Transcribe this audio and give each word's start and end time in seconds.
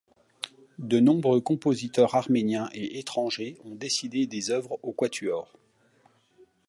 De 0.79 0.99
nombreux 0.99 1.41
compositeurs 1.41 2.15
arméniens 2.15 2.71
et 2.73 2.97
étrangers 2.97 3.59
ont 3.63 3.75
dédié 3.75 4.25
des 4.25 4.49
œuvres 4.49 4.79
au 4.81 4.93
quatuor. 4.93 5.53